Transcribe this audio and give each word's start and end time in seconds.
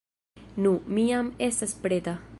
Nu, 0.67 0.71
mi 0.97 1.05
jam 1.11 1.31
estas 1.49 1.81
preta. 1.87 2.21